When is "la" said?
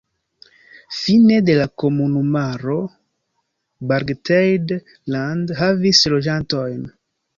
1.59-1.67